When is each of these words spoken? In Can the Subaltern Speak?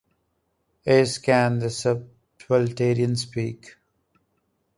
In 0.83 1.05
Can 1.21 1.59
the 1.59 1.69
Subaltern 1.69 3.15
Speak? 3.15 3.75